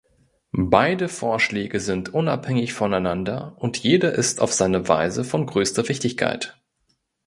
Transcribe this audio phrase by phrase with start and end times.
[0.53, 6.59] Beide Vorschläge sind unabhängig voneinander, und jeder ist auf seine Weise von größter Wichtigkeit.